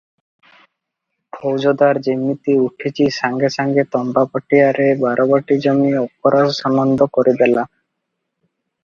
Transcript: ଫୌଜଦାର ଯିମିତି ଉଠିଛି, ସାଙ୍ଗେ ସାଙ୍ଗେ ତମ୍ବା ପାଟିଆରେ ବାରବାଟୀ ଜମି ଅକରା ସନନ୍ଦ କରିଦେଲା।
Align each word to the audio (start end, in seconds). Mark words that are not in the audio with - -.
ଫୌଜଦାର 1.39 1.99
ଯିମିତି 2.07 2.55
ଉଠିଛି, 2.61 3.05
ସାଙ୍ଗେ 3.17 3.49
ସାଙ୍ଗେ 3.57 3.83
ତମ୍ବା 3.97 4.23
ପାଟିଆରେ 4.37 4.87
ବାରବାଟୀ 5.05 5.59
ଜମି 5.67 5.93
ଅକରା 6.01 6.41
ସନନ୍ଦ 6.61 7.09
କରିଦେଲା। 7.19 7.69